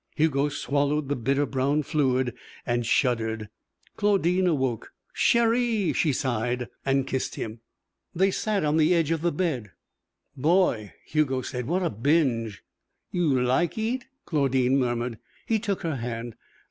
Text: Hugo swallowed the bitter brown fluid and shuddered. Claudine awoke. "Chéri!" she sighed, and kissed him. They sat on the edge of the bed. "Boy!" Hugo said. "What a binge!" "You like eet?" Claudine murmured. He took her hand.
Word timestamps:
Hugo 0.15 0.49
swallowed 0.49 1.09
the 1.09 1.15
bitter 1.15 1.45
brown 1.45 1.83
fluid 1.83 2.33
and 2.65 2.87
shuddered. 2.87 3.49
Claudine 3.97 4.47
awoke. 4.47 4.93
"Chéri!" 5.15 5.93
she 5.93 6.11
sighed, 6.11 6.69
and 6.83 7.05
kissed 7.05 7.35
him. 7.35 7.59
They 8.15 8.31
sat 8.31 8.65
on 8.65 8.77
the 8.77 8.95
edge 8.95 9.11
of 9.11 9.21
the 9.21 9.31
bed. 9.31 9.73
"Boy!" 10.35 10.93
Hugo 11.05 11.43
said. 11.43 11.67
"What 11.67 11.83
a 11.83 11.91
binge!" 11.91 12.63
"You 13.11 13.39
like 13.41 13.77
eet?" 13.77 14.07
Claudine 14.25 14.79
murmured. 14.79 15.19
He 15.45 15.59
took 15.59 15.83
her 15.83 15.97
hand. 15.97 16.33